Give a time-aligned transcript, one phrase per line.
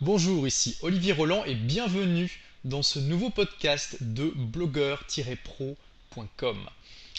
[0.00, 2.30] Bonjour, ici Olivier Roland et bienvenue
[2.64, 6.56] dans ce nouveau podcast de blogueur-pro.com.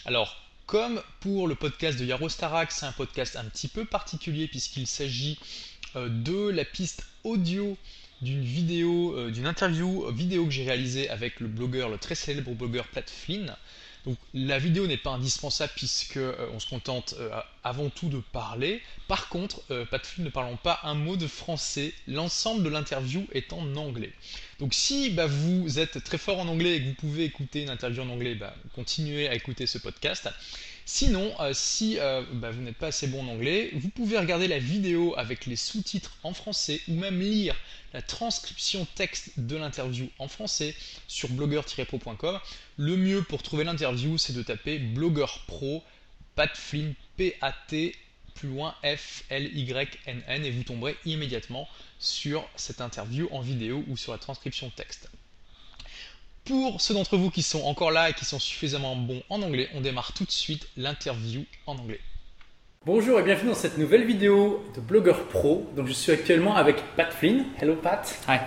[0.05, 4.47] Alors, comme pour le podcast de Yaro Starak, c'est un podcast un petit peu particulier
[4.47, 5.37] puisqu'il s'agit
[5.97, 7.75] euh, de la piste audio
[8.21, 12.53] d'une vidéo, euh, d'une interview vidéo que j'ai réalisée avec le blogueur, le très célèbre
[12.53, 13.57] blogueur Pat Flynn.
[14.05, 17.29] Donc la vidéo n'est pas indispensable puisque euh, on se contente euh,
[17.63, 18.81] avant tout de parler.
[19.07, 23.27] Par contre, euh, Pat Flynn ne parlant pas un mot de français, l'ensemble de l'interview
[23.33, 24.13] est en anglais.
[24.59, 27.69] Donc si bah, vous êtes très fort en anglais et que vous pouvez écouter une
[27.69, 30.29] interview en anglais, bah, continuez à écouter ce podcast.
[30.91, 34.47] Sinon, euh, si euh, bah, vous n'êtes pas assez bon en anglais, vous pouvez regarder
[34.47, 37.55] la vidéo avec les sous-titres en français ou même lire
[37.93, 40.73] la transcription texte de l'interview en français
[41.07, 42.39] sur blogueur-pro.com.
[42.77, 45.83] Le mieux pour trouver l'interview, c'est de taper blogueur pro,
[46.33, 46.59] Pat
[47.17, 47.95] P-A-T,
[48.33, 51.69] plus loin F-L-Y-N-N, et vous tomberez immédiatement
[51.99, 55.07] sur cette interview en vidéo ou sur la transcription texte.
[56.49, 59.69] Pour ceux d'entre vous qui sont encore là et qui sont suffisamment bons en anglais,
[59.75, 61.99] on démarre tout de suite l'interview en anglais.
[62.87, 65.69] Bonjour et bienvenue dans cette nouvelle vidéo de Blogueur Pro.
[65.75, 67.45] Donc je suis actuellement avec Pat Flynn.
[67.61, 68.15] Hello Pat.
[68.27, 68.37] Hi.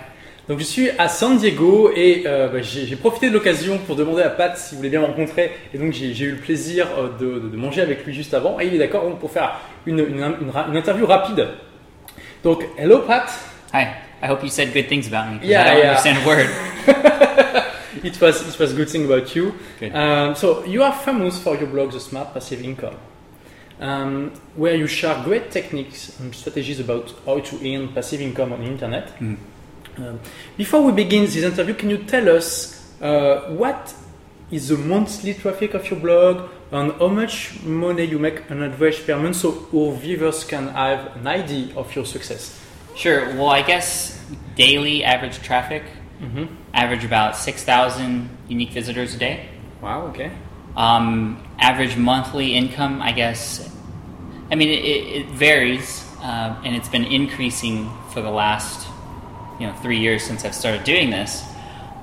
[0.49, 4.23] Donc je suis à San Diego et euh, bah, j'ai profité de l'occasion pour demander
[4.23, 5.53] à Pat s'il voulait bien me rencontrer.
[5.73, 8.59] Et donc j'ai eu le plaisir euh, de, de- de manger avec lui juste avant.
[8.59, 11.47] Et il est d'accord pour faire une, une- une ra- une interview rapide.
[12.43, 13.31] Donc hello Pat.
[13.73, 13.85] Hi.
[14.21, 15.39] I hope you said good things about me.
[15.47, 15.89] Yeah, I don't yeah.
[15.91, 16.49] understand a word.
[18.03, 19.53] It was it was a good thing about you.
[19.79, 19.95] Good.
[19.95, 22.95] Um, so you are famous for your blog, The Smart Passive Income,
[23.79, 28.59] um, where you share great techniques and strategies about how to earn passive income on
[28.59, 29.17] the internet.
[29.19, 29.37] Mhm.
[29.97, 30.19] Um,
[30.57, 33.93] before we begin this interview, can you tell us uh, what
[34.51, 39.05] is the monthly traffic of your blog and how much money you make on average
[39.05, 42.59] per month, so our viewers can have an idea of your success?
[42.95, 43.25] Sure.
[43.35, 44.19] Well, I guess
[44.55, 45.83] daily average traffic,
[46.23, 46.55] Mm-hmm.
[46.73, 49.49] average about 6,000 unique visitors a day.
[49.81, 50.07] Wow.
[50.07, 50.31] Okay.
[50.77, 53.69] Um, average monthly income, I guess,
[54.49, 58.87] I mean, it, it varies, uh, and it's been increasing for the last,
[59.59, 61.43] you know, three years since I've started doing this.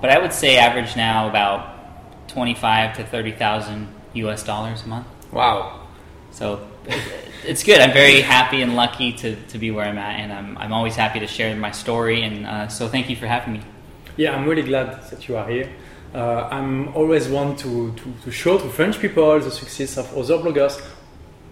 [0.00, 5.06] But I would say average now about 25 to 30,000 US dollars a month.
[5.32, 5.86] Wow.
[6.30, 6.66] So
[7.44, 7.80] it's good.
[7.80, 10.97] I'm very happy and lucky to, to be where I'm at, and I'm, I'm always
[10.97, 12.22] happy to share my story.
[12.22, 13.60] And uh, so thank you for having me.
[14.20, 15.70] Yeah, I'm really glad that you are here.
[16.14, 20.36] Uh, I'm always want to, to, to show to French people the success of other
[20.36, 20.78] bloggers.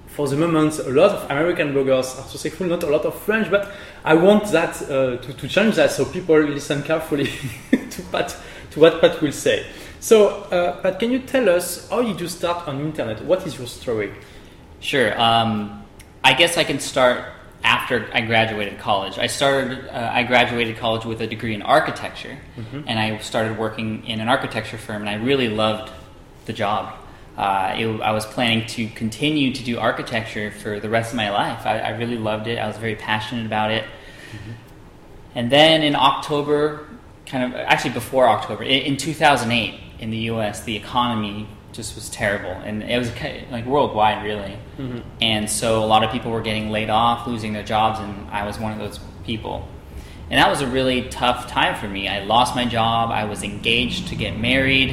[0.09, 3.51] For the moment, a lot of American bloggers are successful, not a lot of French,
[3.51, 3.73] but
[4.05, 7.31] I want that uh, to, to change that so people listen carefully
[7.71, 8.37] to, Pat,
[8.73, 9.65] to what Pat will say.
[10.01, 13.25] So, uh, Pat, can you tell us how did you start on internet?
[13.25, 14.13] What is your story?
[14.81, 15.19] Sure.
[15.19, 15.85] Um,
[16.23, 17.25] I guess I can start
[17.63, 19.19] after I graduated college.
[19.19, 19.89] I started.
[19.89, 22.39] Uh, I graduated college with a degree in architecture,
[22.87, 25.91] and I started working in an architecture firm, and I really loved
[26.47, 26.95] the job.
[27.37, 31.31] Uh, it, I was planning to continue to do architecture for the rest of my
[31.31, 31.67] life.
[31.67, 32.59] I, I really loved it.
[32.59, 33.85] I was very passionate about it.
[35.35, 36.89] And then in October,
[37.27, 42.09] kind of actually before October, in, in 2008 in the U.S., the economy just was
[42.09, 43.11] terrible, and it was
[43.51, 44.59] like worldwide, really.
[44.79, 45.01] Mm-hmm.
[45.21, 48.47] And so a lot of people were getting laid off, losing their jobs, and I
[48.47, 49.69] was one of those people.
[50.31, 52.09] And that was a really tough time for me.
[52.09, 53.11] I lost my job.
[53.11, 54.91] I was engaged to get married,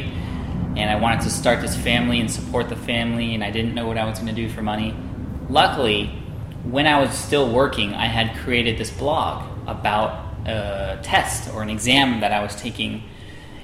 [0.77, 3.87] and I wanted to start this family and support the family, and I didn't know
[3.87, 4.95] what I was going to do for money.
[5.49, 6.07] Luckily,
[6.63, 11.69] when I was still working, I had created this blog about a test or an
[11.69, 13.03] exam that I was taking.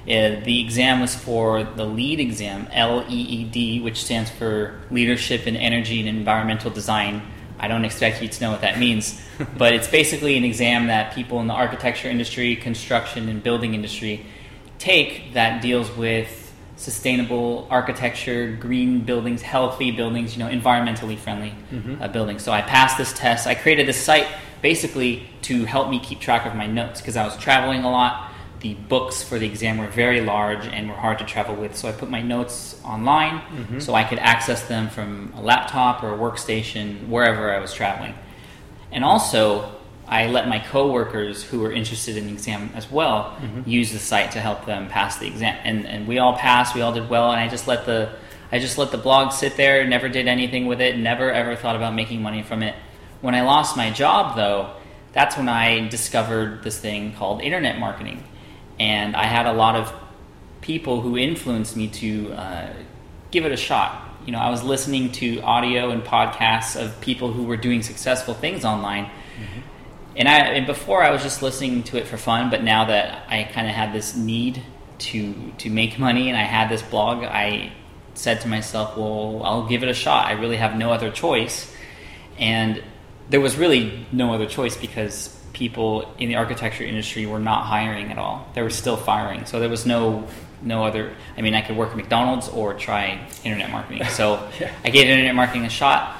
[0.02, 4.80] Uh, the exam was for the LEED exam, L E E D, which stands for
[4.90, 7.22] Leadership in Energy and Environmental Design.
[7.58, 9.20] I don't expect you to know what that means,
[9.56, 14.26] but it's basically an exam that people in the architecture industry, construction, and building industry
[14.78, 21.54] take that deals with sustainable architecture, green buildings, healthy buildings, you know, environmentally friendly
[22.00, 22.42] uh, buildings.
[22.42, 23.46] So I passed this test.
[23.46, 24.26] I created this site
[24.60, 28.31] basically to help me keep track of my notes because I was traveling a lot.
[28.62, 31.76] The books for the exam were very large and were hard to travel with.
[31.76, 33.80] So I put my notes online mm-hmm.
[33.80, 38.14] so I could access them from a laptop or a workstation wherever I was traveling.
[38.92, 39.72] And also,
[40.06, 43.68] I let my coworkers who were interested in the exam as well mm-hmm.
[43.68, 45.58] use the site to help them pass the exam.
[45.64, 48.10] And, and we all passed, we all did well, and I just let the
[48.52, 51.74] I just let the blog sit there, never did anything with it, never ever thought
[51.74, 52.74] about making money from it.
[53.22, 54.74] When I lost my job though,
[55.14, 58.22] that's when I discovered this thing called internet marketing.
[58.78, 59.92] And I had a lot of
[60.60, 62.72] people who influenced me to uh,
[63.30, 64.08] give it a shot.
[64.24, 68.34] You know, I was listening to audio and podcasts of people who were doing successful
[68.34, 69.10] things online,
[70.16, 73.24] and I and before I was just listening to it for fun, but now that
[73.28, 74.62] I kind of had this need
[74.98, 77.72] to to make money and I had this blog, I
[78.14, 80.26] said to myself, well, I'll give it a shot.
[80.26, 81.74] I really have no other choice,
[82.38, 82.80] and
[83.28, 88.10] there was really no other choice because people in the architecture industry were not hiring
[88.10, 88.48] at all.
[88.54, 90.26] They were still firing, so there was no
[90.62, 91.12] no other.
[91.36, 94.04] I mean, I could work at McDonald's or try internet marketing.
[94.06, 94.72] So Yeah.
[94.84, 96.16] I gave internet marketing a shot.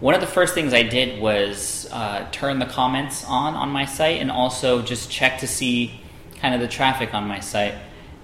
[0.00, 3.84] One of the first things I did was uh, turn the comments on on my
[3.84, 6.00] site and also just check to see
[6.40, 7.74] kind of the traffic on my site,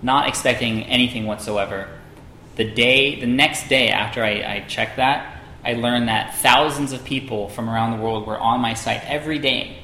[0.02, 1.88] not expecting anything whatsoever.
[2.56, 7.04] The day, the next day after I, I checked that, I learned that thousands of
[7.04, 9.78] people from around the world were on my site every day,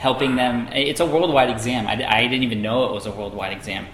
[0.00, 0.66] helping them.
[0.72, 1.86] It's a worldwide exam.
[1.86, 3.86] I, I didn't even know it was a worldwide exam.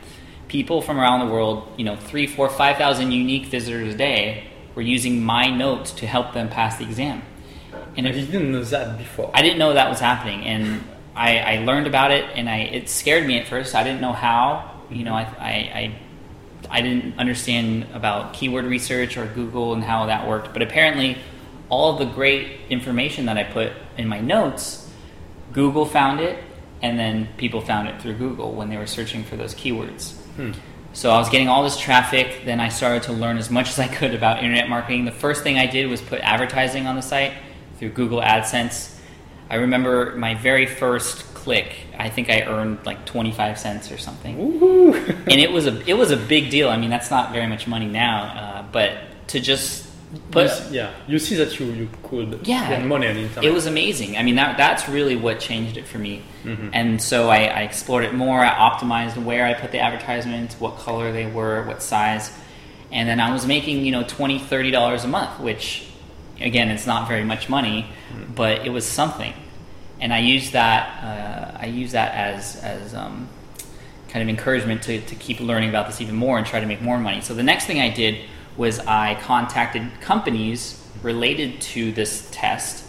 [0.46, 4.46] People from around the world, you know, three, four, five thousand unique visitors a day
[4.76, 7.22] were using my notes to help them pass the exam.
[7.96, 9.32] And I didn't know that before.
[9.34, 10.84] I didn't know that was happening, and
[11.16, 13.74] I, I learned about it, and I it scared me at first.
[13.74, 14.72] I didn't know how.
[14.88, 15.98] You know, I, I, I
[16.70, 20.52] I didn't understand about keyword research or Google and how that worked.
[20.52, 21.18] But apparently,
[21.68, 24.85] all the great information that I put in my notes,
[25.52, 26.42] Google found it,
[26.82, 30.14] and then people found it through Google when they were searching for those keywords.
[30.92, 32.42] So I was getting all this traffic.
[32.44, 35.04] Then I started to learn as much as I could about internet marketing.
[35.04, 37.34] The first thing I did was put advertising on the site
[37.78, 38.98] through Google AdSense.
[39.50, 41.76] I remember my very first click.
[41.98, 44.34] I think I earned like 25 cents or something
[44.94, 46.68] and it was a it was a big deal.
[46.68, 49.85] I mean, that's not very much money now, uh, but to just
[50.30, 52.72] put You see- yeah, you see that you, you could Yeah.
[52.72, 53.44] earn money on internet.
[53.44, 54.16] it was amazing.
[54.16, 56.22] I mean, that that's really what changed it for me.
[56.44, 56.68] Mm-hmm.
[56.72, 58.40] And so I, I explored it more.
[58.40, 62.30] I optimized where I put the advertisements, what color they were, what size,
[62.92, 65.84] and then I was making you know 20 30 dollars a month, which
[66.40, 68.34] again, it's not very much money, Mm-hmm.
[68.34, 69.32] but it was something.
[70.00, 73.28] And I used that uh, I used that as as um,
[74.08, 76.80] kind of encouragement to, to keep learning about this even more and try to make
[76.80, 77.20] more money.
[77.20, 78.20] So the next thing I did
[78.56, 82.84] was I contacted companies related to this test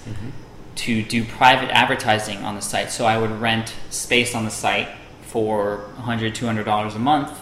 [0.76, 2.92] to do private advertising on the site.
[2.92, 4.88] So I would rent space on the site
[5.24, 7.38] for $100, $200 a month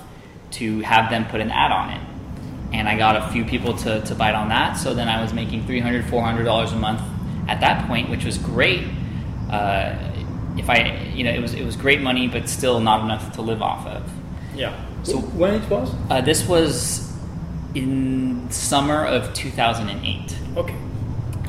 [0.52, 2.02] to have them put an ad on it.
[2.74, 4.74] And I got a few people to, to bite on that.
[4.74, 7.02] So then I was making $300, $400 a month
[7.48, 8.88] at that point, which was great.
[9.52, 9.96] Uh,
[10.58, 13.42] if I, you know, it was, it was great money, but still not enough to
[13.42, 14.10] live off of.
[14.56, 14.74] yeah.
[15.04, 15.94] So- So when it was?
[16.10, 17.15] Uh, this was
[17.76, 20.38] in summer of 2008.
[20.58, 20.76] Okay.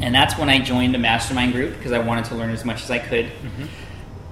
[0.00, 2.82] And that's when I joined a mastermind group because I wanted to learn as much
[2.82, 3.26] as I could.
[3.26, 3.64] Mm-hmm.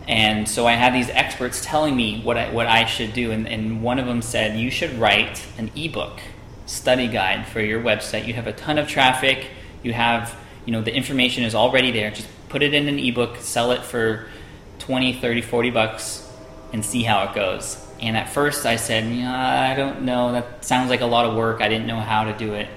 [0.07, 3.31] And so I had these experts telling me what I, what I should do.
[3.31, 6.21] And, and one of them said, You should write an ebook
[6.67, 8.27] study guide for your website.
[8.27, 9.47] You have a ton of traffic,
[9.83, 10.37] you have,
[10.67, 12.11] you know, the information is already there.
[12.11, 14.27] Just put it in an ebook, sell it for
[14.81, 16.31] 20, 30, 40 bucks,
[16.73, 17.84] and see how it goes.
[18.05, 20.33] And at first I said, yeah, I don't know.
[20.33, 21.61] That sounds like a lot of work.
[21.63, 22.69] I didn't know how to do it.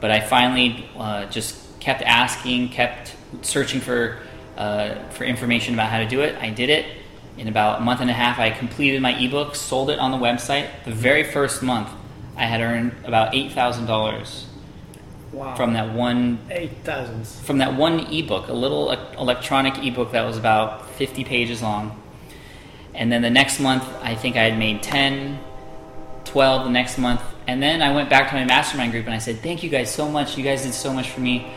[0.00, 4.18] But I finally uh, just kept asking, kept searching for
[4.58, 6.34] uh, for information about how to do it.
[6.40, 6.86] I did it.
[7.38, 10.16] In about a month and a half, I completed my ebook, sold it on the
[10.16, 10.68] website.
[10.84, 11.88] The very first month,
[12.36, 14.46] I had earned about eight thousand dollars
[15.32, 15.54] Wow.
[15.56, 17.26] from that one eight thousand.
[17.26, 22.00] from that one ebook, a little e- electronic ebook that was about 50 pages long.
[22.96, 25.38] And then the next month, I think I had made 10,
[26.24, 27.22] 12 the next month.
[27.46, 29.92] And then I went back to my mastermind group and I said, Thank you guys
[29.92, 30.36] so much.
[30.36, 31.52] You guys did so much for me.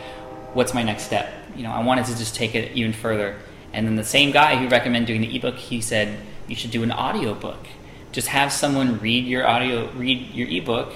[0.52, 1.32] What's my next step?
[1.56, 3.38] You know, I wanted to just take it even further.
[3.72, 6.82] And then the same guy who recommended doing the ebook, he said, You should do
[6.82, 7.66] an audio book.
[8.12, 10.92] Just have someone read your audio, read your ebook,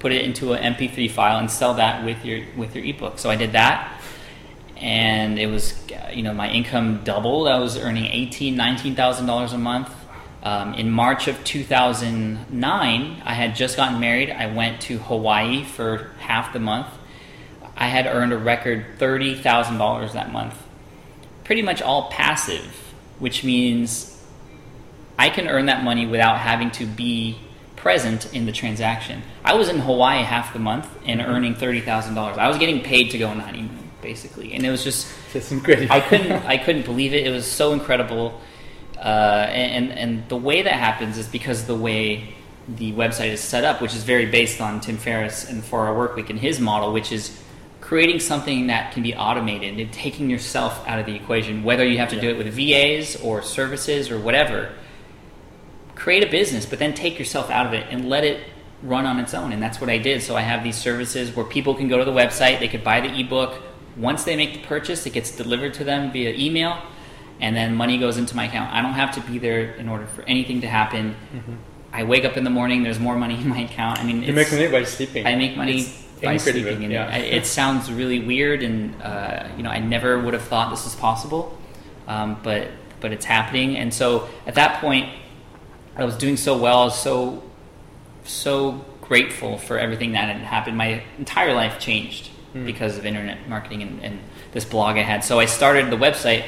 [0.00, 3.18] put it into an MP3 file, and sell that with your with your ebook.
[3.18, 3.97] So I did that
[4.80, 5.74] and it was
[6.12, 7.48] you know my income doubled.
[7.48, 9.94] I was earning eighteen, nineteen thousand dollars a month.
[10.40, 14.30] Um, in March of 2009, I had just gotten married.
[14.30, 16.86] I went to Hawaii for half the month.
[17.76, 20.54] I had earned a record thirty thousand dollars that month,
[21.44, 24.22] pretty much all passive, which means
[25.18, 27.38] I can earn that money without having to be
[27.76, 29.22] present in the transaction.
[29.44, 32.38] I was in Hawaii half the month and earning thirty thousand dollars.
[32.38, 35.92] I was getting paid to go on honeymoon, basically, and it was just That's incredible.
[35.92, 37.26] I couldn't I couldn't believe it.
[37.26, 38.40] It was so incredible,
[38.96, 42.34] uh, and and the way that happens is because the way
[42.80, 46.30] the website is set up, which is very based on Tim Ferriss and 4-Hour Workweek
[46.30, 47.24] and his model, which is
[47.80, 51.96] creating something that can be automated and taking yourself out of the equation, whether you
[51.98, 54.70] have to do it with VAs or services or whatever.
[55.94, 58.38] Create a business, but then take yourself out of it and let it
[58.82, 59.52] run on its own.
[59.52, 60.22] And that's what I did.
[60.22, 63.00] So I have these services where people can go to the website, they could buy
[63.00, 63.62] the ebook.
[63.98, 66.78] Once they make the purchase, it gets delivered to them via email.
[67.40, 68.72] and then money goes into my account.
[68.74, 71.14] I don't have to be there in order for anything to happen.
[71.92, 72.82] I wake up in the morning.
[72.82, 74.00] There's more money in my account.
[74.00, 75.24] I mean, You make money by sleeping.
[75.26, 77.08] I make money It's by sleeping, and yeah.
[77.08, 80.84] I, it sounds really weird, and uh, you know, I never would have thought this
[80.84, 81.56] was possible,
[82.08, 82.68] um, but
[83.00, 83.76] but it's happening.
[83.76, 85.08] And so at that point,
[85.96, 87.42] I was doing so well, I was so
[88.24, 90.76] so grateful for everything that had happened.
[90.76, 92.30] My entire life changed
[92.66, 94.20] because of internet marketing and, and
[94.52, 95.24] this blog I had.
[95.24, 96.44] So I started the website,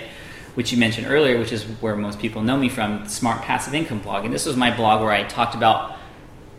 [0.55, 4.01] which you mentioned earlier, which is where most people know me from, Smart Passive Income
[4.01, 4.25] blog.
[4.25, 5.97] And this was my blog where I talked about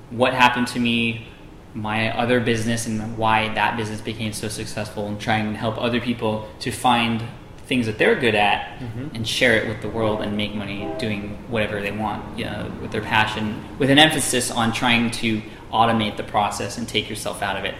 [0.10, 1.27] what happened to me,
[1.74, 6.01] my other business, and why that business became so successful, and trying to help other
[6.01, 7.24] people to find
[7.65, 8.81] things that they're good at
[9.13, 12.70] and share it with the world and make money doing whatever they want you know,
[12.81, 15.41] with their passion, with an emphasis on trying to
[15.72, 17.75] automate the process and take yourself out of it.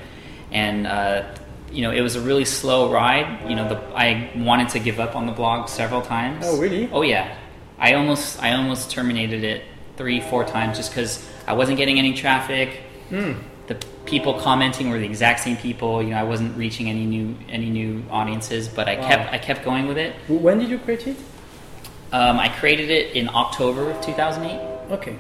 [0.50, 1.24] And uh,
[1.72, 3.50] you know, it was a really slow ride.
[3.50, 6.46] You know, the, I wanted to give up on the blog several times.
[6.48, 6.90] Oh, really?
[6.92, 7.36] Oh yeah,
[7.80, 9.64] I almost I almost terminated it
[9.98, 12.82] three four times just because I wasn't getting any traffic.
[13.10, 13.34] Hmm.
[13.68, 13.76] The
[14.06, 16.02] people commenting were the exact same people.
[16.04, 19.08] You know, I wasn't reaching any new any new audiences, but I Wow.
[19.08, 20.14] kept I kept going with it.
[20.28, 21.16] When did you create it?
[22.12, 24.60] Um, I created it in October of 2008.
[24.92, 25.16] Okay.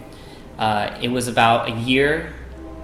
[0.59, 2.33] Uh, it was about a year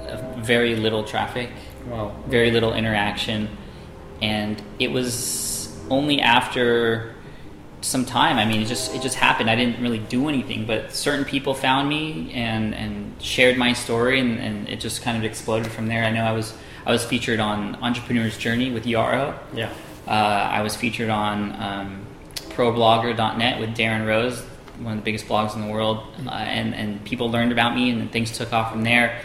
[0.08, 1.50] of very little traffic
[1.90, 2.16] Wow.
[2.28, 3.50] very little interaction,
[4.22, 7.16] and it was only after
[7.82, 8.38] some time.
[8.38, 9.50] I mean, it just it just happened.
[9.50, 14.20] I didn't really do anything, but certain people found me and and shared my story,
[14.20, 16.04] and, and it just kind of exploded from there.
[16.04, 16.54] I know I was
[16.86, 19.38] I was featured on Entrepreneur's Journey with Yaro.
[19.54, 19.72] Yeah.
[20.08, 22.06] Uh, I was featured on um,
[22.56, 24.40] ProBlogger.net with Darren Rowse,
[24.80, 27.90] one of the biggest blogs in the world, uh, and and people learned about me,
[27.90, 29.22] and then things took off from there.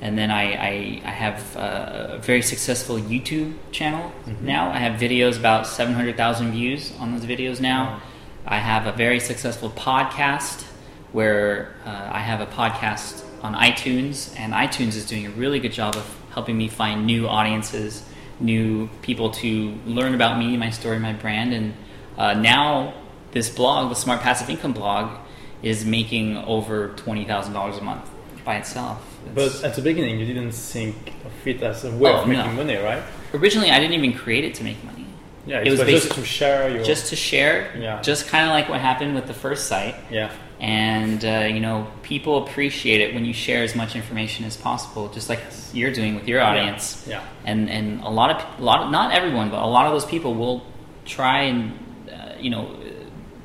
[0.00, 4.70] And then I, I, I have a very successful YouTube channel now.
[4.70, 8.02] I have videos about 700,000 views on those videos now.
[8.46, 10.64] I have a very successful podcast
[11.12, 15.72] where uh, I have a podcast on iTunes, and iTunes is doing a really good
[15.72, 18.02] job of helping me find new audiences,
[18.40, 21.54] new people to learn about me, my story, my brand.
[21.54, 21.74] And
[22.18, 22.94] uh, now
[23.30, 25.18] this blog, the Smart Passive Income blog,
[25.62, 28.10] is making over $20,000 a month
[28.44, 29.13] by itself.
[29.34, 32.46] But at the beginning, you didn't think of it as a way Oh, of making
[32.56, 32.62] no.
[32.64, 33.02] money, right?
[33.32, 35.06] originally, I didn't even create it to make money.
[35.46, 36.82] Yeah, It it, was was, just to share your.
[36.84, 38.00] Just to share, Yeah.
[38.00, 39.94] just kind of like what happened with the first site.
[40.10, 40.30] yeah.
[40.60, 45.08] And uh, you know, people appreciate it when you share as much information as possible,
[45.08, 45.40] just like
[45.74, 47.04] you're doing with your audience.
[47.08, 47.22] Yeah.
[47.44, 50.06] And and a lot of a lot of, not everyone, but a lot of those
[50.06, 50.64] people will
[51.04, 51.72] try and
[52.10, 52.70] uh, you know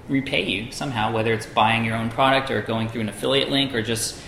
[0.08, 3.74] repay you somehow, whether it's buying your own product or going through an affiliate link
[3.74, 4.22] or just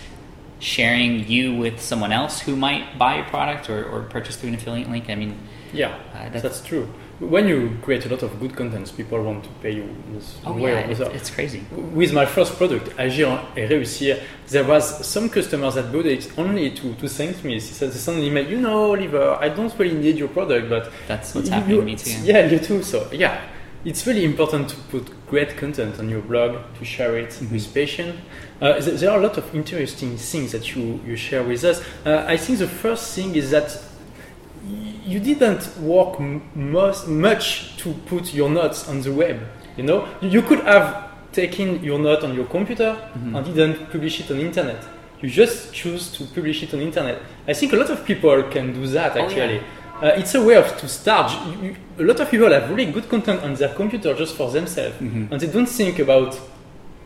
[0.62, 4.54] sharing you with someone else who might buy your product or, or purchase through an
[4.54, 5.10] affiliate link.
[5.10, 5.34] I mean,
[5.74, 6.86] Yeah, Uh, that's- that's, true.
[7.18, 10.52] When you create a lot of good contents, people want to pay you this oh
[10.52, 11.10] way yeah, or it's, other.
[11.14, 11.60] it's crazy.
[11.94, 16.70] With my first product, Agir et Réussir, there was some customers that bought it only
[16.72, 17.54] to, to thank me.
[17.54, 21.34] They sent an email, you know, Oliver, I don't really need your product, but That's
[21.34, 22.20] what's you- happening to me too.
[22.22, 22.82] Yeah, you too.
[22.82, 23.40] So yeah,
[23.84, 27.52] it's really important to put great content on your blog, to share it Mm-hmm.
[27.54, 28.20] with passion.
[28.60, 31.82] Uh, th- there are a lot of interesting things that you, you share with us.
[32.06, 33.76] Uh, I think the first thing is that
[34.64, 39.40] y- you didn't work m- most, much to put your notes on the web.
[39.76, 43.34] You know, you could have taken your note on your computer Mm-hmm.
[43.36, 44.84] and didn't publish it on internet.
[45.20, 47.20] You just choose to publish it on internet.
[47.48, 49.60] I think a lot of people can do that Oh, yeah.
[50.02, 50.18] Actually.
[50.18, 51.32] Uh, it's a way of to start.
[51.46, 54.50] You- you- a lot of people have really good content on their computer just for
[54.50, 55.32] themselves, Mm-hmm.
[55.32, 56.38] and they don't think about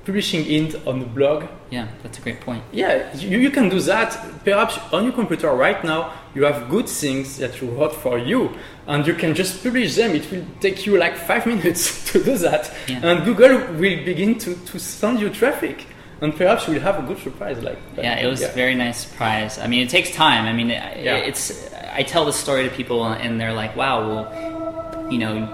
[0.05, 1.45] publishing it on the blog.
[1.71, 2.62] Yeah, that's a great point.
[2.73, 4.17] Yeah, you, you can do that.
[4.45, 8.50] Perhaps on your computer right now, you have good things that you wrote for you,
[8.87, 10.15] and you can just publish them.
[10.15, 13.00] It will take you like five minutes to do that, Yeah.
[13.03, 15.87] and Google will begin to, to send you traffic,
[16.21, 17.59] and perhaps you will have a good surprise.
[17.61, 18.05] Like that.
[18.05, 19.59] Yeah, it was a very nice surprise.
[19.59, 20.47] I mean, it takes time.
[20.47, 21.17] I mean, it, Yeah.
[21.17, 21.50] it's.
[21.97, 25.47] I tell this story to people, and they're like, "Wow, well, you know,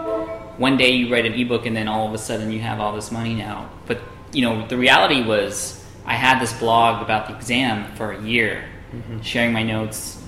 [0.59, 2.93] one day you write an ebook, and then all of a sudden you have all
[2.95, 4.01] this money now." But
[4.33, 8.65] you know, the reality was, I had this blog about the exam for a year,
[8.93, 9.21] mm-hmm.
[9.21, 10.21] sharing my notes,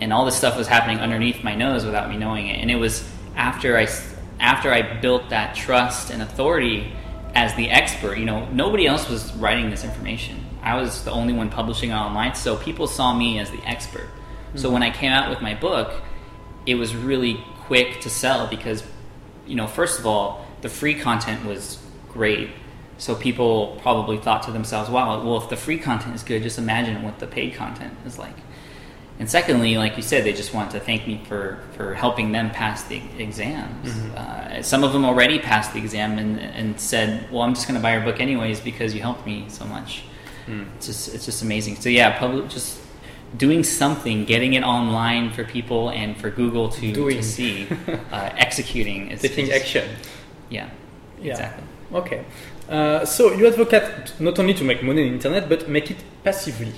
[0.00, 2.60] and all this stuff was happening underneath my nose without me knowing it.
[2.60, 3.86] And it was after I
[4.38, 6.92] after I built that trust and authority
[7.34, 8.18] as the expert.
[8.18, 10.44] You know, nobody else was writing this information.
[10.62, 14.08] I was the only one publishing it online, so people saw me as the expert.
[14.54, 14.98] So when I mm-hmm.
[14.98, 16.02] came out with my book,
[16.66, 18.84] it was really quick to sell because,
[19.46, 21.78] you know, first of all, the free content was
[22.08, 22.50] great.
[22.98, 26.58] So people probably thought to themselves, "Wow, well, if the free content is good, just
[26.58, 28.36] imagine what the paid content is like."
[29.18, 32.50] And secondly, like you said, they just want to thank me for, for helping them
[32.50, 33.88] pass the exams.
[33.88, 34.14] Mm-hmm.
[34.16, 37.78] Uh, some of them already passed the exam and, and said, "Well, I'm just going
[37.78, 40.02] to buy your book anyways because you helped me so much."
[40.46, 40.64] Hmm.
[40.76, 41.76] It's just it's just amazing.
[41.76, 42.81] So yeah, public just
[43.36, 47.66] doing something, getting it online for people and for Google to, to see,
[48.12, 49.88] uh, executing is Taking is- action.
[50.50, 50.68] Yeah,
[51.20, 51.32] Yeah.
[51.32, 51.64] exactly.
[51.94, 52.24] Okay.
[52.68, 56.72] Uh, so you advocate not only to make money on internet, but make it passively,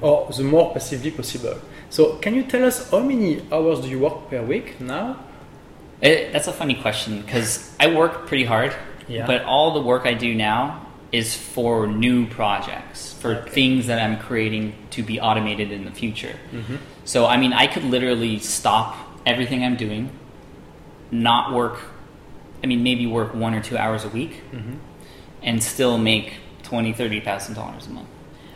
[0.00, 1.56] or the more passively possible.
[1.90, 5.16] So can you tell us how many hours do you work per week now?
[6.00, 8.72] It, that's a funny question because I work pretty hard,
[9.08, 9.26] Yeah.
[9.26, 13.50] but all the work I do now is for new projects, for Okay.
[13.50, 16.34] things that I'm creating to be automated in the future.
[16.52, 16.76] Mm-hmm.
[17.04, 20.10] So, I mean, I could literally stop everything I'm doing,
[21.10, 21.78] not work,
[22.64, 24.74] I mean, maybe work one or two hours a week, Mm-hmm.
[25.42, 28.08] and still make twenty, thirty thousand dollars a month.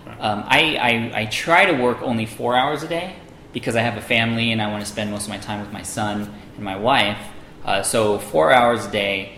[0.07, 0.21] Right.
[0.21, 3.17] Um, I, I, I try to work only four hours a day
[3.53, 5.73] because I have a family and I want to spend most of my time with
[5.73, 7.19] my son and my wife.
[7.65, 9.36] Uh, so four hours a day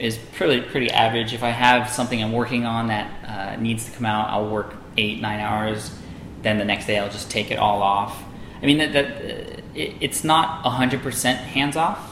[0.00, 1.32] is pretty pretty average.
[1.32, 4.74] If I have something I'm working on that uh, needs to come out, I'll work
[4.96, 5.94] eight nine hours.
[6.42, 8.22] Then the next day I'll just take it all off.
[8.62, 12.10] I mean that, that uh, it, it's not hundred percent hands off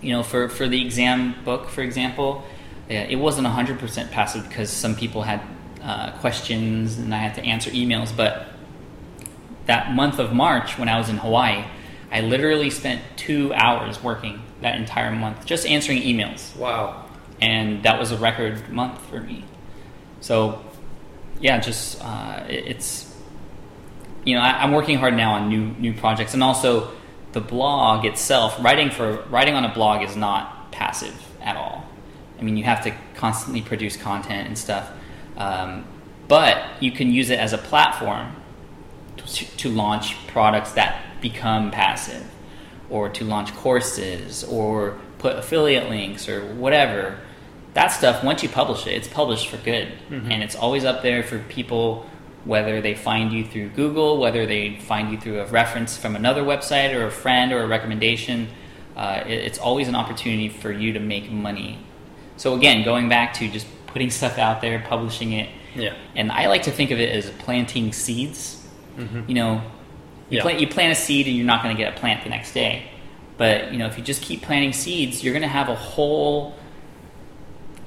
[0.00, 2.44] you know, for, for the exam book, for example,
[2.88, 5.40] yeah, it wasn't 100% passive because some people had
[5.82, 8.14] uh, questions and I had to answer emails.
[8.14, 8.48] But
[9.66, 11.64] that month of March, when I was in Hawaii,
[12.10, 16.54] I literally spent two hours working that entire month just answering emails.
[16.56, 17.04] Wow.
[17.40, 19.44] And that was a record month for me.
[20.20, 20.62] So,
[21.40, 23.06] yeah, just uh, it- it's
[24.24, 26.90] you know I, I'm working hard now on new new projects, and also
[27.32, 28.62] the blog itself.
[28.62, 31.86] Writing for writing on a blog is not passive at all.
[32.38, 34.90] I mean, you have to constantly produce content and stuff,
[35.36, 35.84] um,
[36.28, 38.34] but you can use it as a platform
[39.18, 42.24] to, to launch products that become passive,
[42.90, 47.18] or to launch courses, or put affiliate links, or whatever.
[47.74, 51.22] That stuff, once you publish it, it's published for good, and it's always up there
[51.22, 52.06] for people
[52.44, 56.42] whether they find you through Google, whether they find you through a reference from another
[56.42, 58.48] website or a friend or a recommendation.
[58.96, 61.78] Uh, it, it's always an opportunity for you to make money.
[62.38, 65.94] So again, going back to just putting stuff out there, publishing it, Yeah.
[66.16, 68.66] and I like to think of it as planting seeds.
[69.28, 69.62] You know,
[70.30, 70.36] you.
[70.36, 70.42] Yeah.
[70.42, 72.52] plant, you plant a seed and you're not going to get a plant the next
[72.52, 72.90] day.
[73.36, 76.54] But you know, if you just keep planting seeds, you're going to have a whole,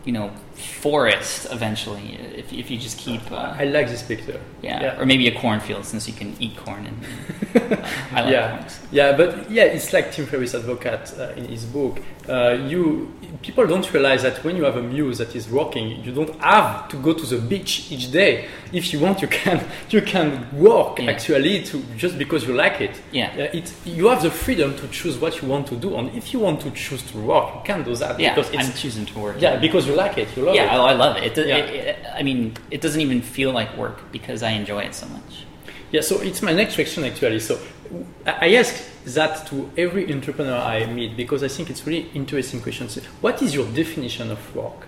[0.03, 2.15] you know, forest eventually.
[2.35, 4.39] If, if you just keep, uh, I like this picture.
[4.61, 4.99] yeah.
[4.99, 6.85] or maybe a cornfield since you can eat corn.
[6.85, 8.79] And, and I like yeah, corns.
[8.91, 11.99] yeah, but yeah, it's like Tim Ferriss' advocate uh, in his book.
[12.27, 13.11] Uh, you
[13.41, 16.87] people don't realize that when you have a muse that is working, you don't have
[16.87, 18.47] to go to the beach each day.
[18.71, 21.11] If you want, you can you can work Yeah.
[21.11, 23.01] actually to just because you like it.
[23.11, 23.29] Yeah.
[23.37, 26.33] Uh, it you have the freedom to choose what you want to do, and if
[26.33, 29.05] you want to choose to work, you can do that Yeah, because it's I'm choosing
[29.07, 29.35] to work.
[29.41, 30.79] yeah because you like it, you love yeah, it.
[30.79, 31.37] I, I love it.
[31.37, 31.57] It, Yeah.
[31.57, 32.05] it, it.
[32.19, 35.45] I mean, it doesn't even feel like work because I enjoy it so much.
[35.91, 37.39] Yeah, so it's my next question actually.
[37.39, 37.59] So
[38.25, 38.73] I ask
[39.05, 42.87] that to every entrepreneur I meet because I think it's really interesting question.
[43.21, 44.87] What is your definition of work?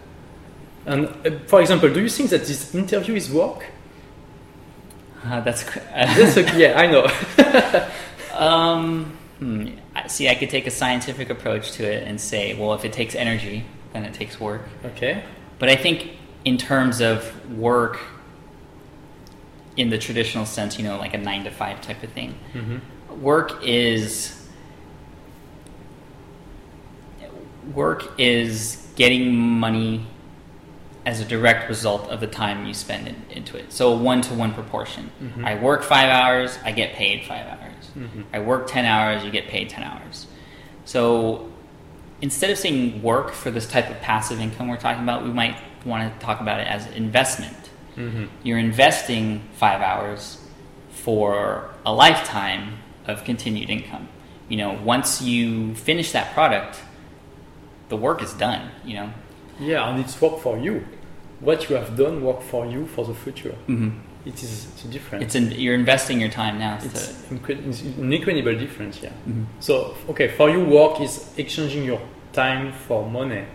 [0.85, 3.65] And uh, for example, do you think that this interview is work?
[5.23, 7.07] Uh, that's cr- That's a, yeah, I know.
[8.37, 9.17] um.
[9.39, 9.67] hmm,
[10.07, 13.15] See, I could take a scientific approach to it and say, well, if it takes
[13.15, 13.63] energy,
[13.93, 14.61] then it takes work.
[14.85, 15.23] okay.
[15.59, 16.11] But I think
[16.43, 17.99] in terms of work,
[19.77, 22.77] in the traditional sense, you know, like a nine to five type of thing, hmm
[23.21, 24.41] work is
[27.73, 30.05] work is getting money
[31.05, 33.71] as a direct result of the time you spend in, into it.
[33.71, 35.11] So a one to one proportion.
[35.21, 35.45] Mhm.
[35.45, 37.89] I work five hours, I get paid five hours.
[37.97, 38.23] Mhm.
[38.33, 40.27] I work ten hours, you get paid ten hours.
[40.83, 41.49] So
[42.21, 45.57] instead of saying work for this type of passive income we're talking about, we might
[45.85, 47.55] want to talk about it as investment
[47.95, 50.37] hmm you're investing five hours
[50.89, 54.07] for a lifetime of continued income.
[54.49, 56.79] You know, once you finish that product,
[57.89, 58.71] the work is done.
[58.83, 59.09] You know,
[59.59, 60.85] Yeah, and it's work for you.
[61.39, 63.55] What you have done work for you for the future.
[63.67, 63.91] mm-hmm.
[64.25, 65.23] It is it's different.
[65.23, 66.79] it's in, you're investing your time now.
[66.83, 69.11] It's, incre- it's an incredible difference, yeah.
[69.27, 69.45] Mhm.
[69.59, 72.01] So, okay, for you, work is exchanging your
[72.33, 73.45] time for money.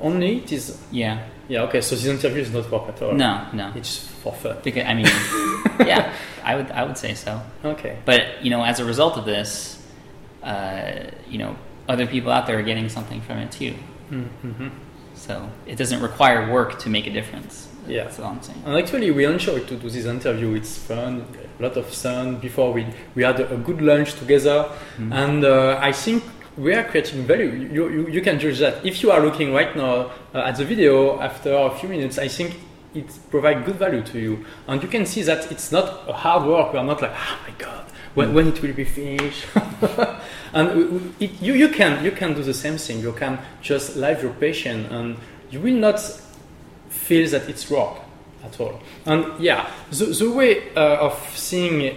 [0.00, 3.14] Only it is, yeah, yeah, okay, so this interview is not work at all.
[3.14, 3.72] no, no.
[3.74, 4.56] It's for fun.
[4.62, 5.06] Because I mean,
[5.86, 6.12] yeah,
[6.44, 7.40] I would I would say so.
[7.64, 7.98] Okay.
[8.04, 9.82] But you know, as a result of this,
[10.42, 11.56] uh, you know,
[11.88, 13.74] other people out there are getting something from it too.
[14.10, 14.68] Mm-hmm.
[15.14, 17.68] So it doesn't require work to make a difference.
[17.88, 18.04] Yeah.
[18.04, 18.62] That's all I'm saying.
[18.66, 20.54] And actually, we enjoy to do this interview.
[20.54, 21.24] It's fun,
[21.58, 22.36] a lot of sun.
[22.36, 24.68] Before we we had a, good lunch together,
[24.98, 25.12] Mhm.
[25.12, 26.22] and uh, I think
[26.56, 27.50] we are creating value.
[27.72, 28.84] You, you you can judge that.
[28.84, 32.28] If you are looking right now uh, at the video after a few minutes, I
[32.28, 32.54] think
[32.94, 36.46] it provides good value to you, and you can see that it's not a hard
[36.46, 36.72] work.
[36.72, 39.44] We are not like, oh my god, when, when it will be finished.
[40.54, 43.00] and w- it, you you can you can do the same thing.
[43.00, 45.16] You can just live your passion, and
[45.50, 46.00] you will not
[47.06, 47.96] feel that it's work
[48.44, 48.80] at all.
[49.04, 51.96] And yeah, the, the way uh, of seeing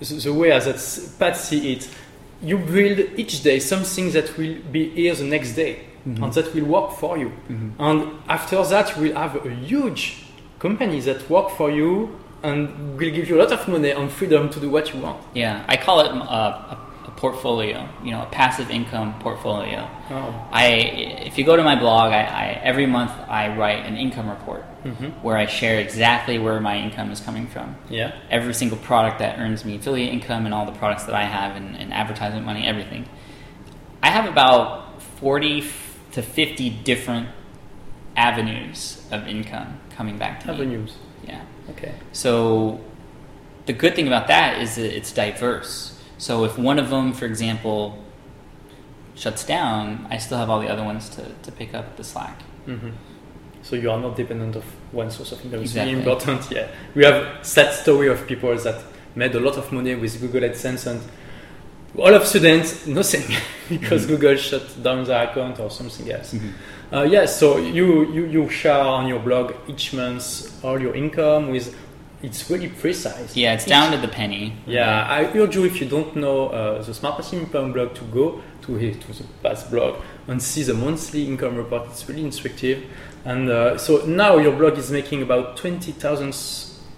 [0.00, 1.88] the, the way as it's Pat see it,
[2.42, 6.22] you build each day something that will be here the next day Mhm.
[6.22, 7.32] and that will work for you.
[7.50, 7.70] Mhm.
[7.78, 10.02] And after that, you will have a huge
[10.60, 12.08] company that work for you
[12.42, 12.68] and
[12.98, 15.16] will give you a lot of money and freedom to do what you want.
[15.34, 16.78] Yeah, I call it uh, a, a
[17.16, 17.88] portfolio.
[18.04, 19.88] You know, a passive income portfolio.
[20.10, 20.48] Oh.
[20.52, 20.66] I,
[21.26, 24.64] if you go to my blog, I, I every month I write an income report
[24.84, 25.22] Mhm.
[25.22, 27.74] where I share exactly where my income is coming from.
[27.90, 28.12] Yeah.
[28.30, 31.56] Every single product that earns me affiliate income and all the products that I have
[31.56, 33.08] and, and advertisement money, everything.
[34.02, 35.62] I have about forty
[36.12, 37.28] to fifty different
[38.16, 40.54] avenues of income coming back to me.
[40.54, 40.96] Avenues.
[41.26, 41.42] Yeah.
[41.70, 41.94] Okay.
[42.12, 42.80] So
[43.66, 45.95] the good thing about that is that it's diverse.
[46.18, 48.02] So if one of them, for example,
[49.14, 52.40] shuts down, I still have all the other ones to, to pick up the slack.
[52.66, 52.92] Mhm.
[53.62, 55.60] So you are not dependent of one source of income.
[55.62, 55.94] It's Exactly.
[55.94, 56.50] really important.
[56.50, 58.82] Yeah, we have sad story of people that
[59.14, 61.00] made a lot of money with Google AdSense and
[61.98, 63.24] all of students nothing
[63.68, 64.08] because Mhm.
[64.08, 66.34] Google shut down their account or something else.
[66.92, 71.50] Uh, yes, so you, you you share on your blog each month all your income
[71.50, 71.74] with
[72.22, 73.36] it's really precise.
[73.36, 74.54] Yeah, it's Each- down to the penny.
[74.66, 78.04] yeah, I urge you if you don't know uh, the Smart Passive Income blog to
[78.04, 81.88] go to here to the past blog and see the monthly income report.
[81.90, 82.84] It's really instructive.
[83.24, 86.34] And uh, so now your blog is making about twenty thousand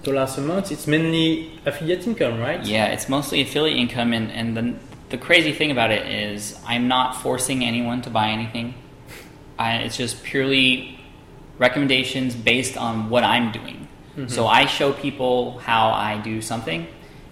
[0.02, 0.70] dollars a month.
[0.70, 2.64] It's mainly affiliate income, right?
[2.64, 4.74] Yeah, it's mostly affiliate income, and, and the,
[5.10, 8.74] the crazy thing about it is I'm not forcing anyone to buy anything.
[9.58, 11.00] I, it's just purely
[11.58, 13.77] recommendations based on what I'm doing.
[14.26, 16.88] So I show people how I do something,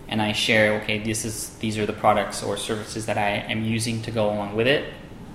[0.07, 0.81] and I share.
[0.83, 4.31] Okay, this is these are the products or services that I am using to go
[4.31, 4.93] along with it.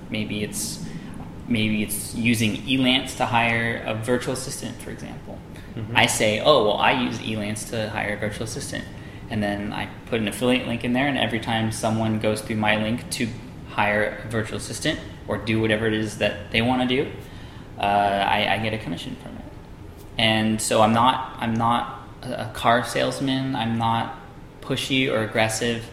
[0.10, 0.86] Maybe it's
[1.48, 5.38] maybe it's using Elance to hire a virtual assistant, for example.
[5.94, 8.86] I say, oh well, I use Elance to hire a virtual assistant,
[9.30, 12.58] and then I put an affiliate link in there, and every time someone goes through
[12.58, 13.28] my link to
[13.70, 17.12] hire a virtual assistant or do whatever it is that they want to do,
[17.78, 19.51] uh, I, I get a commission from it.
[20.22, 23.56] And so I'm not I'm not a car salesman.
[23.56, 24.16] I'm not
[24.62, 25.90] pushy or aggressive.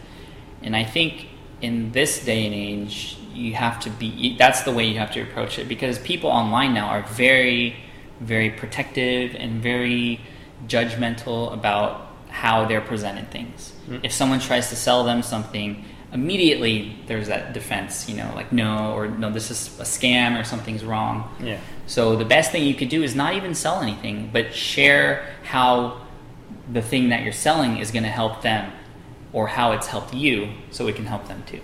[0.62, 1.29] And I think
[1.62, 4.37] in this day and age, you have to be.
[4.37, 7.77] That's the way you have to approach it because people online now are very,
[8.21, 10.21] very protective and very
[10.67, 13.73] judgmental about how they're presenting things.
[13.88, 14.01] Mm.
[14.03, 18.09] If someone tries to sell them something, immediately there's that defense.
[18.09, 21.35] You know, like no or no, this is a scam or something's wrong.
[21.42, 21.61] Yeah.
[21.87, 26.03] So the best thing you could do is not even sell anything, but share how
[26.71, 28.73] the thing that you're selling is going to help them
[29.33, 31.61] or how it's helped you so it can help them too.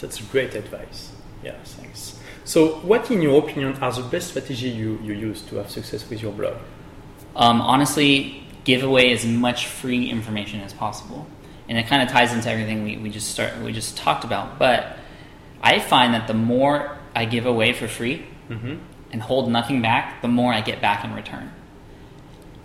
[0.00, 1.12] That's great advice.
[1.42, 2.18] Yeah, thanks.
[2.44, 6.08] So, what, in your opinion, are the best strategy you, you use to have success
[6.08, 6.56] with your blog?
[7.34, 11.26] Um, honestly, give away as much free information as possible.
[11.68, 14.58] And it kind of ties into everything we, we just start we just talked about.
[14.58, 14.96] But
[15.62, 18.76] I find that the more I give away for free Mm-hmm.
[19.10, 21.50] and hold nothing back, the more I get back in return.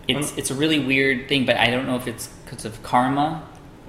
[0.07, 2.83] It's Um, it's a really weird thing, but I don't know if it's because of
[2.83, 3.41] karma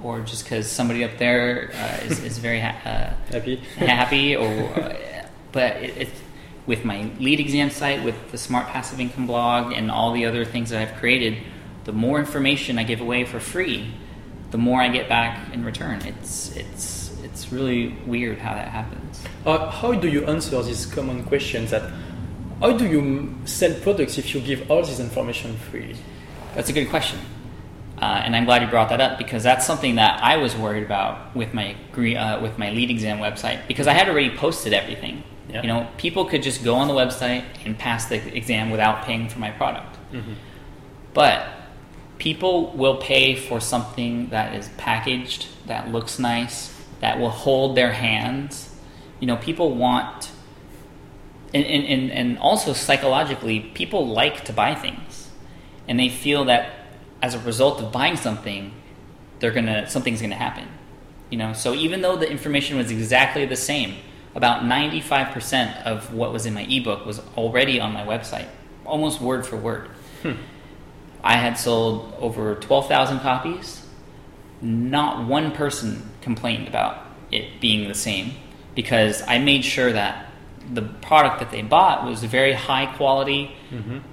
[0.02, 3.56] or just because somebody up there uh, is, is very ha- uh, Happy?
[3.76, 6.20] happy, or uh, but it, it's
[6.66, 10.44] with my LEED exam site, with the Smart Passive Income blog, and all the other
[10.44, 11.38] things that I've created.
[11.84, 13.92] The more information I give away for free,
[14.52, 16.00] the more I get back in return.
[16.02, 19.24] It's it's it's really weird how that happens.
[19.44, 21.90] Uh, how do you answer these common questions that
[22.60, 25.96] how do you sell products if you give all this information freely?
[26.54, 27.18] That's a good question.
[28.00, 30.82] Uh, and I'm glad you brought that up because that's something that I was worried
[30.82, 35.24] about with my uh, with my LEED exam website because I had already posted everything.
[35.48, 35.62] Yeah.
[35.62, 39.28] You know, people could just go on the website and pass the exam without paying
[39.28, 39.96] for my product.
[41.14, 41.46] But
[42.22, 47.90] people will pay for something that is packaged, that looks nice, that will hold their
[47.90, 48.72] hands.
[49.18, 50.30] You know, people want,
[51.52, 55.30] and, and, and, also psychologically, people like to buy things.
[55.88, 56.70] And they feel that
[57.20, 58.72] as a result of buying something,
[59.40, 60.68] they're gonna something's gonna happen.
[61.28, 63.96] You know, so even though the information was exactly the same,
[64.36, 68.46] about 95% of what was in my ebook was already on my website,
[68.84, 69.88] almost word for word.
[70.22, 70.34] Hmm.
[71.22, 73.84] I had sold over 12,000 copies.
[74.60, 78.32] Not one person complained about it being the same
[78.74, 80.30] because I made sure that
[80.72, 83.54] the product that they bought was very high quality,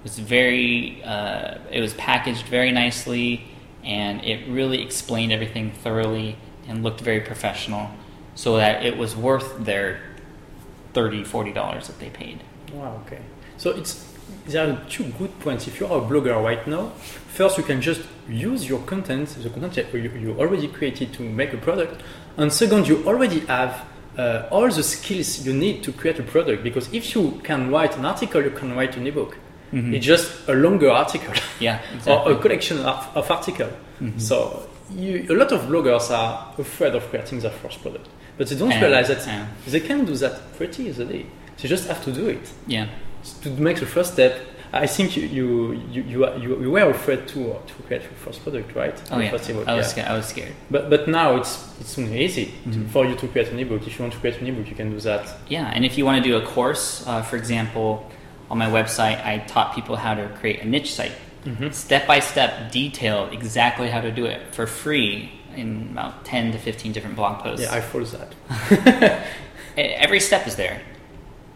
[0.03, 3.47] was very, uh, it was packaged very nicely,
[3.83, 7.89] and it really explained everything thoroughly and looked very professional
[8.35, 9.99] so that it was worth their
[10.93, 12.41] 30 $40 that they paid.
[12.73, 13.21] Wow, okay.
[13.57, 14.08] So it's
[14.47, 15.67] there are two good points.
[15.67, 16.89] If you're a blogger right now,
[17.27, 21.21] first you can just use your content, the content that you, you already created to
[21.23, 22.01] make a product,
[22.37, 23.85] and second you already have
[24.17, 26.63] uh, all the skills you need to create a product.
[26.63, 29.37] Because if you can write an article, you can write an ebook.
[29.71, 31.33] It's just a longer article.
[31.59, 33.71] Yeah, or a collection of, of articles.
[34.17, 38.55] So you, a lot of bloggers are afraid of creating their first product, but they
[38.55, 39.45] don't Yeah, realize that yeah.
[39.67, 41.27] they can do that pretty easily.
[41.61, 42.87] They just have to do it Yeah.
[43.43, 44.33] To make the first step.
[44.71, 48.75] I think you you you, you, you, were afraid to to create your first product,
[48.75, 48.93] right?
[49.11, 49.91] Oh yeah, first ebook, I was yeah.
[49.91, 50.07] scared.
[50.07, 50.53] I was scared.
[50.69, 52.89] But but now it's it's easy to- Mhm.
[52.89, 53.87] for you to create an ebook.
[53.87, 55.25] If you want to create an ebook, you can do that.
[55.47, 57.89] Yeah, and if you want to do a course, uh, for example,
[58.51, 61.13] on my website, I taught people how to create a niche site,
[61.45, 61.73] Mhm.
[61.73, 66.59] step by step, detailed exactly how to do it for free in about ten to
[66.59, 67.63] fifteen different blog posts.
[67.65, 68.29] Yeah, I follow that.
[69.77, 70.81] Every step is there.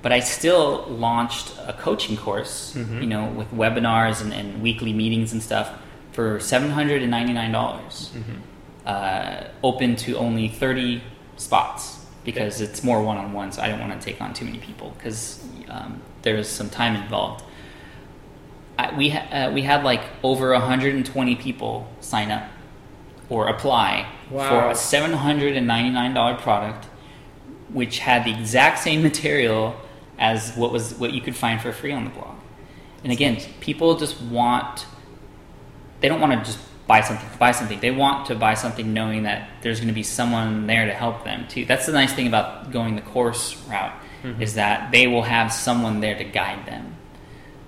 [0.04, 3.02] But I still launched a coaching course, Mhm.
[3.02, 5.72] you know, with webinars and, and weekly meetings and stuff
[6.12, 8.38] for seven hundred and ninety nine dollars, Mm-hmm.
[8.86, 11.02] uh, open to only thirty
[11.38, 13.52] spots because it's more one on one.
[13.54, 15.40] So I don't want to take on too many people because
[15.70, 17.44] um, there's some time involved.
[18.78, 22.44] I, we ha- uh, we had like over hundred and twenty people sign up
[23.30, 26.88] or apply for a seven hundred and ninety nine dollar product
[27.70, 29.76] which had the exact same material
[30.18, 32.36] as what was what you could find for free on the blog.
[33.04, 34.86] And again, people just want
[36.00, 37.80] they don't want to just buy something to buy something.
[37.80, 41.24] They want to buy something knowing that there's going to be someone there to help
[41.24, 41.66] them too.
[41.66, 43.94] That's the nice thing about going the course route
[44.40, 46.96] is that they will have someone there to guide them.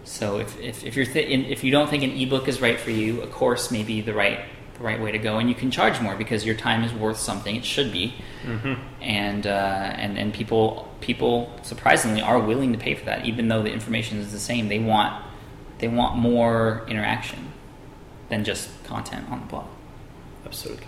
[0.06, 2.92] So if if, if you're th- if you don't think an ebook is right for
[2.92, 4.40] you, a course may be the right
[4.78, 7.18] the right way to go, and you can charge more because your time is worth
[7.18, 7.56] something.
[7.56, 8.14] It should be
[9.02, 13.62] and uh, and and people people surprisingly are willing to pay for that, even though
[13.62, 14.68] the information is the same.
[14.70, 15.24] They want
[15.78, 17.52] they want more interaction
[18.30, 19.68] than just content on the blog.
[20.46, 20.88] Absolutely.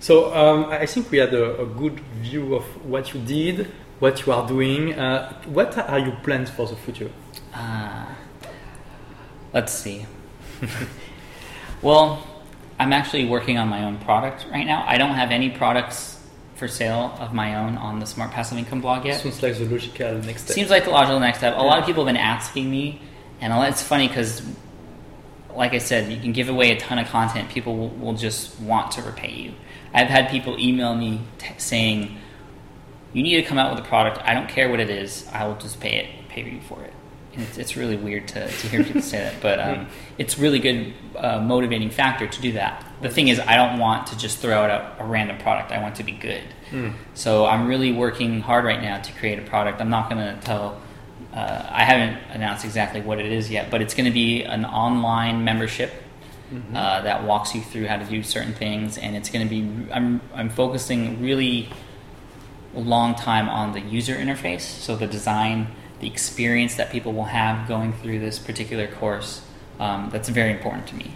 [0.00, 4.26] So um, I think we had a, a good view of what you did, what
[4.26, 4.94] you are doing.
[4.94, 7.10] Uh, what are your plans for the future?
[7.54, 8.06] Uh,
[9.52, 10.06] let's see.
[11.82, 12.26] well,
[12.78, 14.84] I'm actually working on my own product right now.
[14.86, 16.15] I don't have any products
[16.56, 19.20] for sale of my own on the Smart Passive Income blog yet.
[19.20, 20.54] Sounds like the logical next step.
[20.54, 21.54] Seems like the logical next step.
[21.56, 23.00] A lot of people have been asking me,
[23.40, 24.42] and it's funny because,
[25.54, 27.50] like I said, you can give away a ton of content.
[27.50, 29.52] People will, will just want to repay you.
[29.92, 32.16] I've had people email me t- saying,
[33.12, 34.18] "You need to come out with a product.
[34.24, 35.26] I don't care what it is.
[35.32, 36.92] I will just pay it, pay you for it."
[37.38, 40.94] It's, it's really weird to, to hear people say that, but um, it's really good
[41.16, 42.84] uh, motivating factor to do that.
[43.02, 45.70] The thing is, I don't want to just throw out a, a random product.
[45.72, 46.42] I want to be good.
[47.14, 49.80] So I'm really working hard right now to create a product.
[49.80, 50.80] I'm not going to tell.
[51.32, 54.64] Uh, I haven't announced exactly what it is yet, but it's going to be an
[54.64, 55.92] online membership
[56.74, 59.90] uh, that walks you through how to do certain things, and it's going to be.
[59.92, 61.68] I'm I'm focusing really
[62.74, 65.66] a long time on the user interface, so the design,
[66.00, 69.42] the experience that people will have going through this particular course.
[69.78, 71.12] Um, that's very important to me,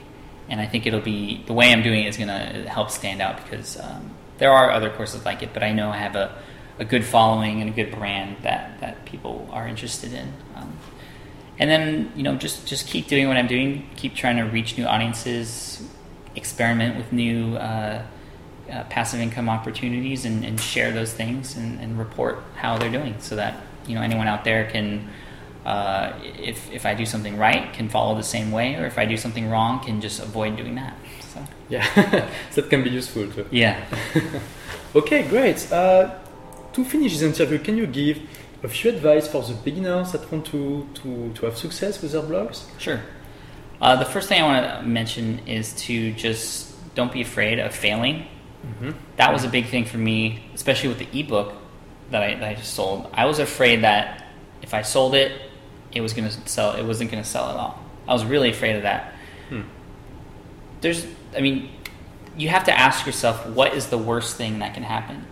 [0.48, 3.22] and I think it'll be the way I'm doing it is going to help stand
[3.22, 6.36] out because um, there are other courses like it, but I know I have a,
[6.78, 10.32] a good following and a good brand that that people are interested in.
[10.54, 10.76] Um,
[11.58, 14.76] and then you know just just keep doing what I'm doing, keep trying to reach
[14.76, 15.82] new audiences,
[16.34, 17.56] experiment with new.
[17.56, 18.02] Uh,
[18.70, 23.16] uh, passive income opportunities and, and share those things and, and report how they're doing
[23.18, 23.56] so that
[23.90, 25.08] you know anyone out there can
[25.66, 26.12] uh,
[26.50, 29.16] if, if I do something right can follow the same way or if I do
[29.16, 30.94] something wrong can just avoid doing that
[31.32, 31.84] so Yeah,
[32.54, 33.46] that can be useful too.
[33.50, 33.76] yeah
[34.94, 35.70] Okay, great.
[35.70, 36.10] Uh,
[36.72, 38.18] to finish this interview, can you give
[38.64, 42.22] a few advice for the beginners that want to, to, to have success with their
[42.22, 42.58] blogs?
[42.78, 43.00] sure
[43.82, 46.48] uh, the first thing I want to mention is to just
[46.94, 48.26] don't be afraid of failing
[48.60, 48.90] Mm-hmm.
[49.16, 51.54] that was a big thing for me, especially with the ebook
[52.10, 53.08] that I, that I just sold.
[53.12, 54.26] I was afraid that
[54.62, 55.40] if I sold it,
[55.92, 56.74] it was going to sell.
[56.74, 57.82] It wasn't going to sell at all.
[58.06, 59.14] I was really afraid of that.
[59.48, 59.62] Hmm.
[60.80, 61.70] There's, I mean,
[62.36, 65.26] you have to ask yourself what is the worst thing that can happen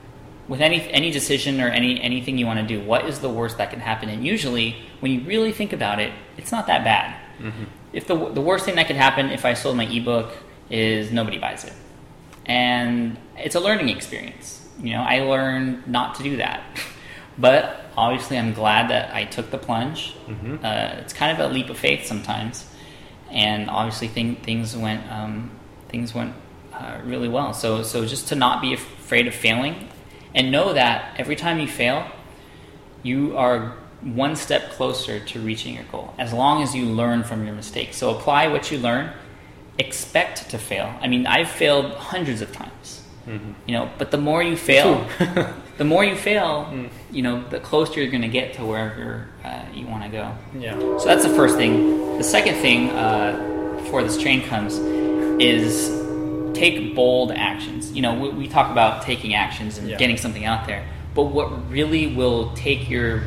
[0.48, 2.82] with any any decision or any anything you want to do.
[2.84, 4.08] What is the worst that can happen?
[4.08, 7.14] And usually, when you really think about it, it's not that bad.
[7.92, 10.32] if the the worst thing that could happen if I sold my ebook
[10.70, 11.72] is nobody buys it,
[12.46, 14.57] and it's a learning experience.
[14.80, 16.62] You know, I learned not to do that,
[17.38, 20.14] but obviously I'm glad that I took the plunge.
[20.28, 20.62] Mhm.
[20.64, 22.64] Uh, it's kind of a leap of faith sometimes,
[23.30, 25.50] and obviously thing, things went um,
[25.88, 26.34] things went
[26.72, 27.52] uh, really well.
[27.54, 29.88] So so just to not be afraid of failing,
[30.34, 32.06] and know that every time you fail,
[33.02, 36.14] you are one step closer to reaching your goal.
[36.18, 37.96] As long as you learn from your mistakes.
[37.96, 39.10] So apply what you learn.
[39.78, 40.92] Expect to fail.
[41.00, 42.97] I mean, I've failed hundreds of times.
[43.66, 45.06] You know, but the more you fail,
[45.76, 46.72] the more you fail,
[47.10, 50.34] you know, the closer you're going to get to wherever uh, you want to go.
[50.58, 50.78] Yeah.
[50.98, 52.16] So that's the first thing.
[52.18, 54.78] The second thing, uh, before this train comes,
[55.40, 55.90] is
[56.54, 57.92] take bold actions.
[57.92, 59.96] You know, we, we talk about taking actions and Yeah.
[59.96, 63.22] getting something out there, but what really will take your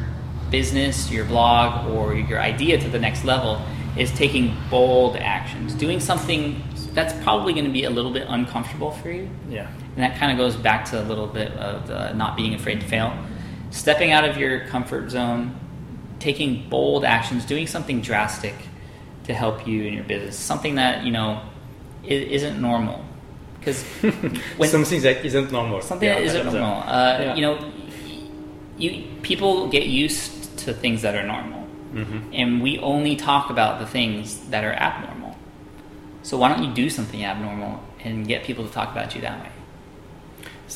[0.49, 3.61] business, your blog, or your idea to the next level
[3.97, 6.61] is taking bold actions, doing something
[6.93, 9.29] that's probably going to be a little bit uncomfortable for you.
[9.49, 9.67] Yeah.
[9.95, 12.79] And that kind of goes back to a little bit of the not being afraid
[12.81, 13.13] to fail.
[13.71, 15.55] Stepping out of your comfort zone,
[16.19, 18.55] taking bold actions, doing something drastic
[19.25, 20.37] to help you in your business.
[20.37, 21.41] Something that, you know,
[22.03, 23.03] isn't normal.
[23.59, 23.83] Because
[24.57, 25.81] when Something that isn't normal.
[25.81, 26.59] something Yeah, that isn't I love that.
[26.59, 27.35] normal, uh, Yeah.
[27.35, 27.71] you know,
[28.77, 31.67] you people get used to things that are normal.
[31.93, 32.33] Mm-hmm.
[32.33, 35.35] And we only talk about the things that are abnormal.
[36.23, 39.39] So why don't you do something abnormal and get people to talk about you that
[39.41, 39.49] way?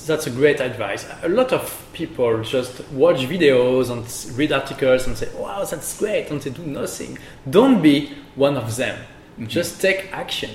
[0.03, 1.07] That's a great advice.
[1.23, 6.29] A lot of people just watch videos and read articles and say, wow, that's great,
[6.29, 7.17] and they do nothing.
[7.49, 8.97] Don't be one of them.
[8.99, 9.47] Mm-hmm.
[9.47, 10.51] Just take action.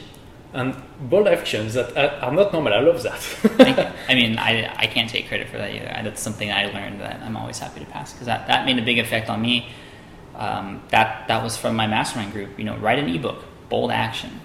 [0.52, 2.72] And bold actions that are not normal.
[2.74, 3.94] I love that.
[4.08, 5.86] I mean, I, I can't take credit for that either.
[6.02, 8.82] That's something I learned that I'm always happy to pass because that, that made a
[8.82, 9.68] big effect on me.
[10.34, 12.58] Um, that that was from my mastermind group.
[12.58, 14.40] You know, write an ebook, bold action.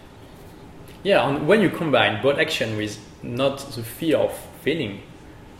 [1.03, 4.31] yeah, and when you combine bold action with not the fear of
[4.65, 5.01] failing,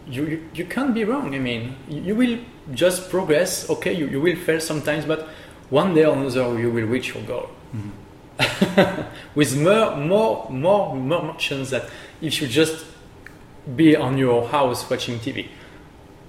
[0.07, 1.33] you, you, you can't be wrong.
[1.33, 2.39] I mean, you you will
[2.73, 3.69] just progress.
[3.69, 5.29] Okay, you, you will fail sometimes, but
[5.69, 7.49] one day or another you will reach your goal.
[7.73, 8.01] Mm-hmm.
[9.35, 11.89] with more, more, more, more chance that
[12.21, 12.85] if you just
[13.75, 15.47] be on your house watching TV.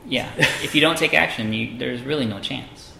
[0.07, 0.31] Yeah,
[0.63, 2.93] if you don't take action, you, there's really no chance.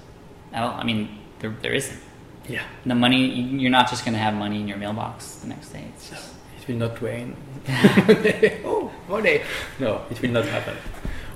[0.53, 0.71] All.
[0.71, 2.01] I mean, there, there isn't.
[2.49, 3.27] Yeah, The money,
[3.61, 5.85] you're not just going to have money in your mailbox the next day.
[5.95, 6.36] It's just,
[6.67, 7.37] it will not rain.
[8.65, 9.41] oh, money.
[9.79, 10.77] No, it will not happen.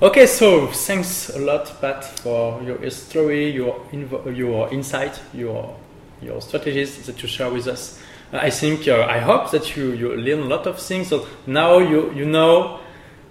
[0.02, 5.76] Okay, so thanks a lot, Pat, for your story, your invo- your insight, your
[6.22, 8.00] your strategies that you share with us.
[8.32, 11.08] I think uh, I hope that you you learn a lot of things.
[11.08, 12.80] So now you you know.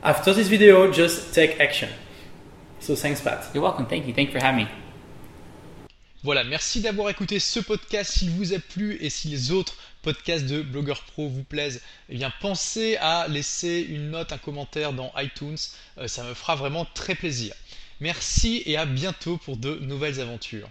[0.01, 1.89] After this video, just take action.
[2.79, 3.49] So thanks, Pat.
[3.53, 3.85] you're welcome.
[3.85, 4.13] Thank you.
[4.13, 4.71] Thank you for having me.
[6.23, 8.11] Voilà, merci d'avoir écouté ce podcast.
[8.11, 12.15] S'il vous a plu et si les autres podcasts de Blogueur Pro vous plaisent, eh
[12.15, 15.57] bien pensez à laisser une note, un commentaire dans iTunes.
[15.97, 17.53] Euh, ça me fera vraiment très plaisir.
[17.99, 20.69] Merci et à bientôt pour de nouvelles aventures.